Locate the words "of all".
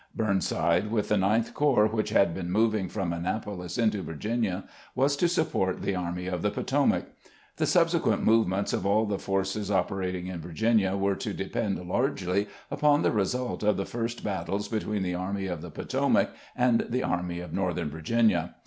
8.73-9.05